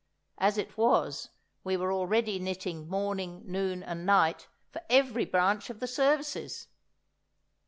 As 0.39 0.57
it 0.57 0.79
was, 0.79 1.29
we 1.63 1.77
were 1.77 1.93
already 1.93 2.39
knitting 2.39 2.89
morning, 2.89 3.43
noon, 3.45 3.83
and 3.83 4.03
night, 4.03 4.47
for 4.71 4.81
every 4.89 5.25
branch 5.25 5.69
of 5.69 5.79
the 5.79 5.85
Services! 5.85 6.69